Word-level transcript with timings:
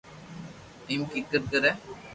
ايم 0.89 1.01
ڪيڪر 1.11 1.41
ڪري 1.51 1.71